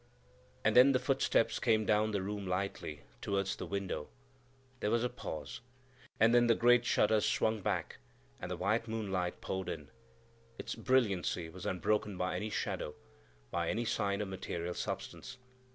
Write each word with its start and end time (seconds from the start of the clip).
And 0.65 0.75
then 0.75 0.93
the 0.93 0.99
footsteps 0.99 1.59
came 1.59 1.85
down 1.85 2.09
the 2.09 2.23
room 2.23 2.47
lightly, 2.47 3.03
towards 3.21 3.55
the 3.55 3.67
window; 3.67 4.09
there 4.79 4.89
was 4.89 5.03
a 5.03 5.09
pause, 5.09 5.61
and 6.19 6.33
then 6.33 6.47
the 6.47 6.55
great 6.55 6.87
shutters 6.87 7.23
swung 7.23 7.61
back, 7.61 7.99
and 8.39 8.49
the 8.49 8.57
white 8.57 8.87
moonlight 8.87 9.41
poured 9.41 9.69
in. 9.69 9.91
Its 10.57 10.73
brilliancy 10.73 11.49
was 11.49 11.67
unbroken 11.67 12.17
by 12.17 12.35
any 12.35 12.49
shadow, 12.49 12.95
by 13.51 13.69
any 13.69 13.85
sign 13.85 14.21
of 14.21 14.27
material 14.27 14.73
substance. 14.73 15.37